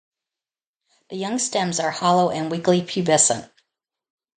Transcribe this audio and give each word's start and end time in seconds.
The 1.11 1.15
young 1.17 1.37
stems 1.37 1.79
are 1.79 1.91
hollow 1.91 2.31
and 2.31 2.49
weakly 2.49 2.81
pubescent. 2.81 3.51